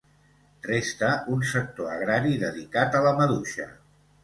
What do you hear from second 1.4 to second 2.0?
sector